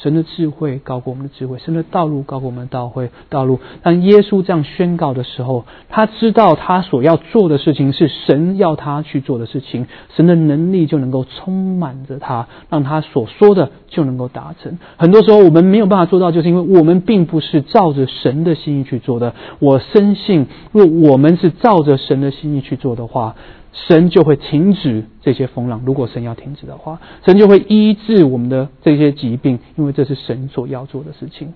[0.01, 3.59] 神的智慧高过我们的智慧，神的道路高过我们的道会道路。
[3.83, 9.85] 当耶稣这样宣告的时候，他知道他所要做的事情是神要他去做的事情，
[10.15, 14.79] 神的能力就能够充满着他，让他所说的就能够达成。
[14.97, 19.35] 很多时候我们没有办法做到，就是因为我们并不是照着神的心意去做的。
[19.59, 23.35] 我深信，若我们是照着神的心意去做的话。
[23.73, 25.81] 神就会停止这些风浪。
[25.85, 31.53] 如果神要停止的话，神就会医治我们的这些疾病，因为这是神所要做的事情。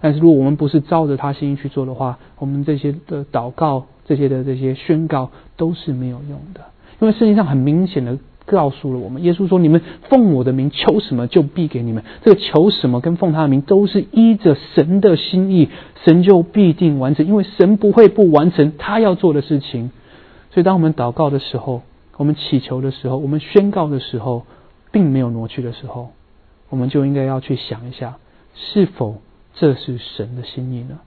[0.00, 6.60] 但是，如果我们不是照着他心意去做的话，我们这些的祷告、这些的这些宣告都是没有用的。
[7.00, 15.70] 因为圣经上很明显的告诉了我们，耶稣说：“你们奉我的名求什么，就必给你们。”这个求什么跟奉他的名都是依着神的心意，
[16.04, 17.26] 神就必定完成。
[17.26, 19.90] 因为神不会不完成他要做的事情。
[20.54, 21.82] 所以，当我们祷告的时候，
[22.16, 24.46] 我们祈求的时候，我们宣告的时候，
[24.92, 26.12] 并没有挪去的时候，
[26.68, 28.18] 我们就应该要去想一下，
[28.54, 29.16] 是否
[29.54, 31.00] 这是神的心意呢？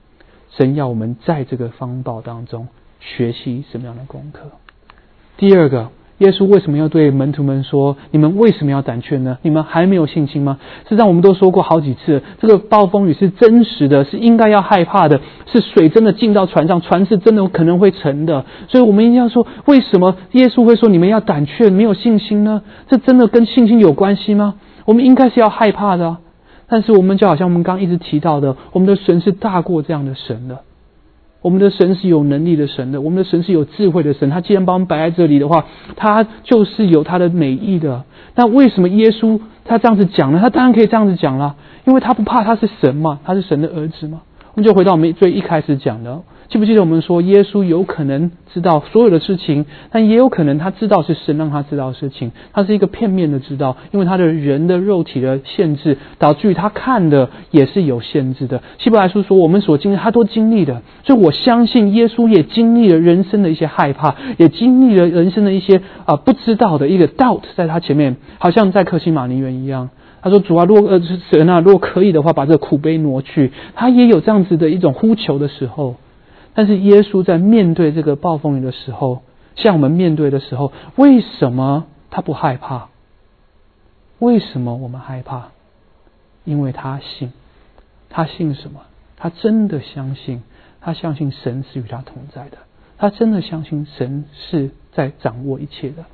[0.50, 2.68] 神要我们在这个方报当中
[3.00, 4.50] 学习什么样的功课？
[5.38, 5.90] 第二个。
[6.18, 9.38] 耶稣为什么要对门徒们说：“你们为什么要胆怯呢？
[9.42, 18.44] 你们还没有信心吗？”实际上，我们都说过好几次，这个暴风雨是真实的，是应该要害怕的，是水真的进到船上，船是真的可能会沉的。
[18.66, 22.62] 所以，我们一定要说：为什么耶稣会说你们要胆怯、没有信心呢？
[22.88, 24.54] 这真的跟信心有关系吗？
[24.86, 26.16] 我们应该是要害怕的。
[26.68, 30.58] 但是，我们就好像我们刚一直提到的，我们的神是大过这样的神的。
[31.40, 34.28] 我们的神是有能力的神的，我们的神是有智慧的神。
[34.28, 38.04] 他既然把我们摆在这里的话，他就是有他的美意的。
[38.34, 40.40] 那为什么耶稣他这样子讲呢？
[40.40, 44.22] 他当然可以这样子讲了，因为他不怕他是神嘛，他是神的儿子嘛。
[44.54, 46.22] 我们就回到我们最一开始讲的。
[46.48, 52.32] 记不记得我们说，耶稣有可能知道所有的事情，但也有可能他知道是神让他知道的事情。
[52.54, 58.62] 他是一个片面的知道，因为他的人的肉体的限制，导致于他看的也是有限制的。
[58.78, 69.90] 希伯来书说，我们所经历他都经历的，所以我相信耶稣也经历了人生的一些害怕，也经历了人生的一些啊不知道的一个 doubt，在他前面，好像在克西马尼园一样。
[70.22, 75.96] 他说：“主啊，若呃神啊，如果可以的话，把这苦杯挪去。”他也有这样子的一种呼求的时候。
[76.54, 79.22] 但是耶稣在面对这个暴风雨的时候，
[79.54, 82.88] 像我们面对的时候，为什么他不害怕？
[84.18, 85.48] 为什么我们害怕？
[86.44, 87.32] 因为他信，
[88.08, 88.80] 他信什么？
[89.16, 90.42] 他真的相信，
[90.80, 92.58] 他相信神是与他同在的，
[92.96, 96.04] 他真的相信神是在掌握一切的，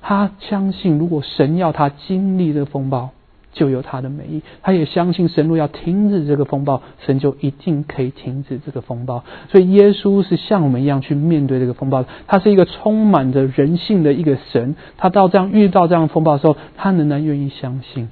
[0.00, 3.10] 他相信如果神要他经历这个风暴。
[3.52, 9.24] 就有他的美意，他也相信神若要停止这个风暴，神就一定可以停止这个风暴。
[9.50, 14.74] 所以耶稣是像我们一样去面对这个风暴，他是一个充满着人性的一个神。
[14.96, 18.08] 他到这样遇到这样风暴的时候，他仍然愿意相信。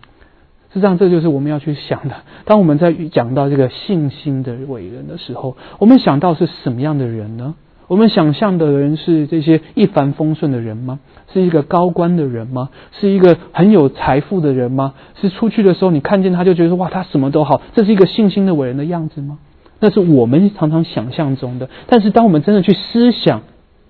[0.72, 2.14] 实际上，这就是我们要去想的。
[2.44, 7.56] 当我们在讲到这个信心的伟人的时候，我们想到是什么样的人呢？
[7.90, 11.00] 我们想象的人是这些一帆风顺的人吗？
[11.32, 12.68] 是一个高官的人吗？
[12.92, 14.94] 是一个很有财富的人吗？
[15.20, 19.38] 是出去的时候你看见他就觉得哇，他什么都好，这是一个信心的伟人的样子吗？
[19.80, 21.68] 那是我们常常想象中的。
[21.88, 23.42] 但是当我们真的去思想，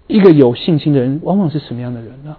[0.07, 2.39] 一个有信心的人往往是什么样的人呢？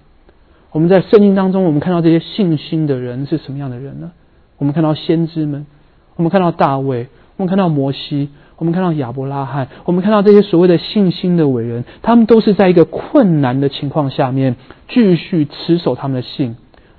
[0.71, 4.13] 我们在圣经当中，我们看到这些信心的人是什么样的人呢？
[4.57, 5.67] 我们看到先知们，
[6.15, 8.29] 我们看到大卫，我们看到摩西。
[8.61, 14.55] 我们看到亚伯拉罕，我们看到这些所谓的信心的伟人，他们都是在一个困难的情况下面
[14.87, 16.57] 继续持守他们的信，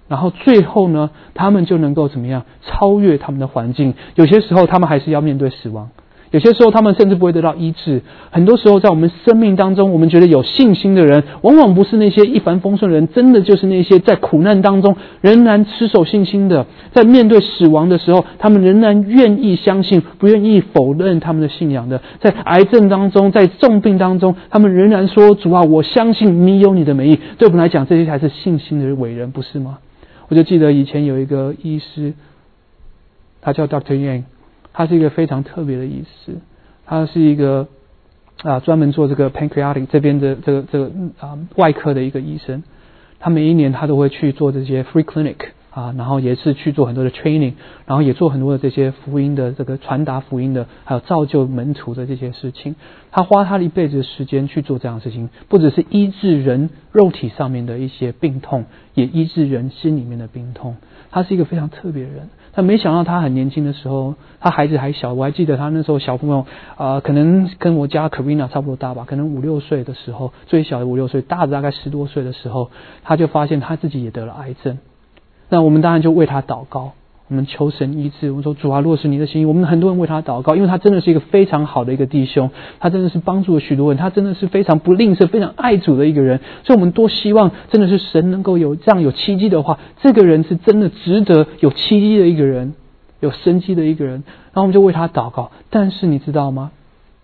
[0.08, 3.94] 然后最后呢，他们就能够怎么样超越他们的环境？
[4.16, 5.90] 有些时候，他们还是要面对死亡。
[6.32, 8.02] 有些时候，他们甚至不会得到医治。
[8.30, 22.00] 很多时候，在我们生命当中，我们觉得有信心的人，往往不是那些一帆风顺的人，真的就是那些在苦难当中仍然持守信心的，在面对死亡的时候，他们仍然愿意相信，不愿意否认他们的信仰的。
[22.18, 29.78] 在癌症当中，在重病当中，他们仍然说：“主啊，我相信你有你的美意。”对我们来讲，这些才是信心的伟人，不是吗？
[30.28, 32.14] 我就记得以前有一个医师，
[33.42, 33.92] 他叫 Dr.
[33.92, 34.22] Yang。
[34.72, 36.36] 他是一个非常特别的医师，
[36.86, 37.68] 他是一个
[38.42, 42.62] 啊专门做这个 pancreatic 这边的这个这个啊外科的一个医生。
[43.20, 45.36] 他每一年他都会去做这些 free clinic
[45.70, 47.52] 啊，然后也是去做很多的 training，
[47.86, 52.74] 然后也做很多的这些福音的这个传达福音的，还有造就门徒的这些事情。
[53.12, 60.76] 他花他一辈子的时间去做这样的事情，不只是医治人肉体上面的一些病痛，也医治人心里面的病痛。
[61.12, 62.28] 他是一个非常特别的人。
[62.54, 66.46] 但没想到他很年轻的时候，他孩子还小，我还记得他那时候小朋友，
[66.76, 72.70] 啊，可能跟我家 Karina 差不多大吧，可能五六岁的时候，最小的五六岁，大的大概十多岁的时候，
[73.04, 74.78] 他就发现他自己也得了癌症。
[75.48, 76.92] 那我们当然就为他祷告，
[77.32, 78.30] 我们求神医治。
[78.30, 86.40] 我们说主啊，若是你的心意，我们很多人为他祷告，因为他真的是一个非常好的一个弟兄，他真的是帮助了许多人，他真的是非常不吝啬、非常爱主的一个人。
[86.62, 92.74] 所以，我们多希望真的是神能够有这样有奇迹的话，这个人是真的值得有奇迹的一个人，
[93.20, 94.22] 有生机的一个人。
[94.52, 95.52] 然后我们就为他祷告。
[95.70, 96.70] 但是你知道吗？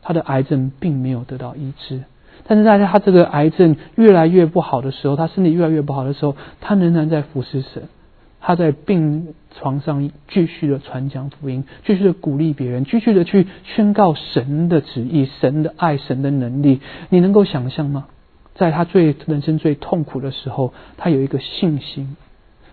[0.01, 2.05] 他的癌症并没有得到医治。
[2.47, 7.83] 但是在他这个癌症越来越不好的时候，他身体越来越不好的时候，他仍然在服侍神。
[8.41, 16.81] 他在病床上继续的传讲福音，继续的鼓励别人，继续的去宣告神的旨意、神的爱、神的能力。
[17.11, 18.07] 你能够想象吗？
[18.55, 22.17] 在他最人生最痛苦的时候，他有一个信心，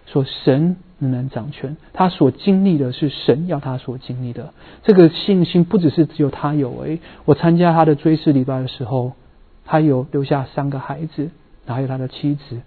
[0.07, 1.78] 说神仍然掌权。
[1.93, 4.53] 他所经历的是神要他所经历的。
[4.84, 6.99] 这个信心不只是只有他有诶。
[7.26, 9.13] 我参加他的追思礼拜的时候，
[9.66, 11.30] 他有留下三个孩子，
[11.68, 12.61] 还有他的妻子。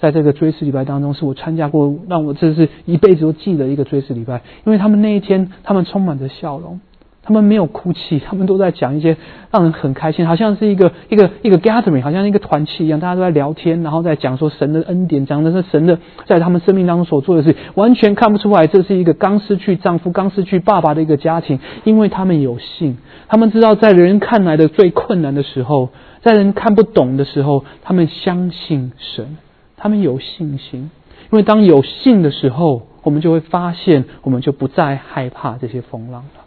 [0.00, 6.80] 在这个追思礼拜当中，是我参加过让我这是一辈子都记得一个追思礼拜，因为他们那一天，他们充满着笑容，
[7.22, 9.16] 他们没有哭泣，他们都在讲一些
[9.50, 25.88] 让人很开心，好像是一个一个一个 gathering，好像一个团契一样，大家都在聊天，然后在讲说神的恩典，讲的是神的在他们生命当中所做的事，完全看不出来这是一个刚失去丈夫、刚失去爸爸的一个家庭，因为他们有信，他们知道在人看来的最困难的时候，
[26.20, 29.38] 在人看不懂的时候，他们相信神。
[29.86, 30.90] 他们有信心，
[31.30, 36.44] 因为当有信的时候，我们就会发现，我们就不再害怕这些风浪了。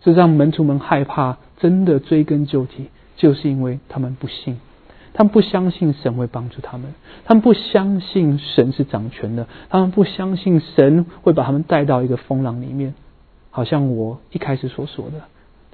[0.00, 4.58] 这让门徒们害怕，真的追根究底，就是因为他们不信，
[5.12, 6.94] 他们不相信神会帮助他们，
[7.24, 12.94] 他们不相信神是掌权的，他们不相信神会把他们带到一个风浪里面。
[13.52, 15.20] 好像我一开始所说的，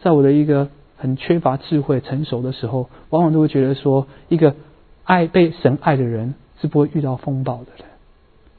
[0.02, 0.68] 在我的一个
[0.98, 4.54] 很缺乏智慧、成熟的时候，往往都会觉得说，一个
[5.04, 6.34] 爱被神爱的人。
[6.60, 7.86] 是不会遇到风暴的人，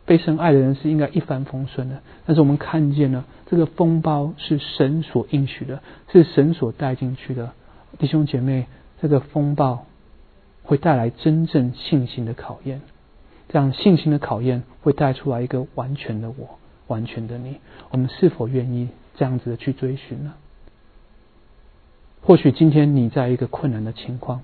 [0.05, 2.01] 被神爱的人是应该一帆风顺的。
[2.25, 5.81] 但是我们看见了，这个风暴是神所应许的，
[6.11, 7.51] 是神所带进去的。
[7.97, 8.65] 弟兄姐妹，
[9.01, 9.85] 这个风暴
[10.63, 12.81] 会带来真正信心的考验。
[13.47, 17.57] 这样信心的考验会带出来一个完全的我，完全的你。
[17.91, 20.33] 我们是否愿意这样子的去追寻呢？
[22.21, 24.41] 或许今天你在一个困难的情况，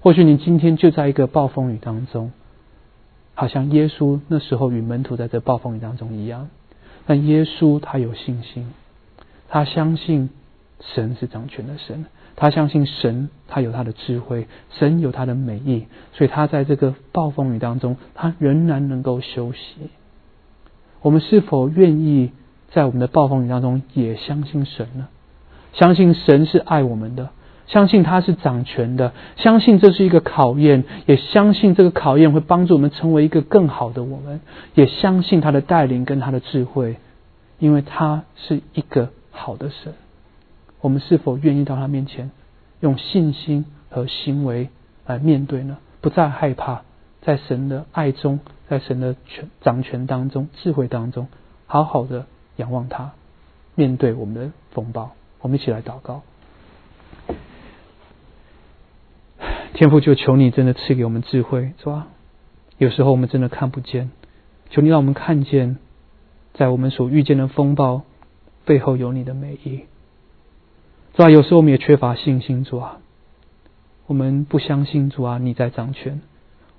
[0.00, 2.32] 或许你今天就在一个暴风雨当中。
[3.34, 6.48] 好像耶稣那时候与门徒在这暴风雨当中一样，
[7.06, 8.72] 但耶稣他有信心，
[9.48, 10.30] 他相信
[10.80, 12.04] 神是掌权的神，
[12.36, 19.90] 他相信神他有他的智慧，神有他的美意，所以他在这个暴风雨当中，他仍然能够休息。
[21.02, 22.32] 我们是否愿意
[22.70, 25.08] 在我们的暴风雨当中也相信神呢？
[25.72, 27.30] 相信神是爱我们的。
[27.70, 34.40] 相信他是掌权的，相信这是一个考验，也相信这个考验会帮助我们成为一个更好的我们，
[34.74, 36.96] 也相信他的带领跟他的智慧，
[37.60, 39.94] 因为他是一个好的神。
[40.80, 42.32] 我们是否愿意到他面前，
[42.80, 44.70] 用信心和行为
[45.06, 45.78] 来面对呢？
[46.00, 46.82] 不再害怕，
[47.22, 51.28] 在神的爱中，在神的权掌权当中、智慧当中，
[51.66, 53.12] 好好的仰望他，
[53.76, 55.12] 面对我们的风暴。
[55.40, 56.22] 我们一起来祷告。
[59.80, 62.08] 天父就求你真的赐给我们智慧，是吧？
[62.76, 64.10] 有时候我们真的看不见，
[64.68, 65.78] 求你让我们看见，
[66.52, 68.02] 在我们所遇见的风暴
[68.66, 69.84] 背后有你的美意，
[71.16, 71.30] 是吧？
[71.30, 72.98] 有时候我们也缺乏信心，主啊，
[74.06, 76.20] 我们不相信主啊，你在掌权，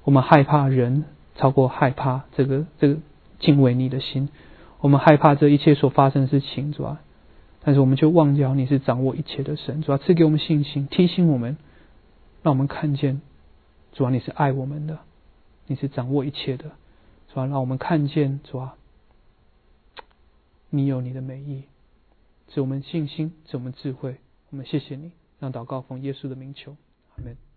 [0.03, 2.97] 我们害怕人超过害怕这个这个
[3.39, 4.29] 敬畏你的心，
[4.79, 7.01] 我们害怕这一切所发生的事情，主啊，
[7.63, 11.57] 但是我们就忘掉你是掌握一切的神，主啊，赐给我们信心，提醒我们。
[12.43, 13.21] 让我们看见，
[13.91, 14.99] 主啊，你是爱我们的，
[15.67, 16.71] 你是掌握一切的，
[17.31, 18.75] 主啊，让我们看见，主啊，
[20.69, 21.63] 你有你的美意，
[22.47, 24.17] 赐我们信心，赐我们智慧，
[24.49, 26.75] 我们谢谢你，让祷告奉耶稣的名求，
[27.15, 27.50] 阿门。